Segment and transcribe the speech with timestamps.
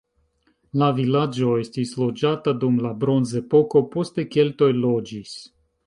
[0.81, 5.41] La vilaĝo estis loĝata dum la bronzepoko, poste keltoj loĝis.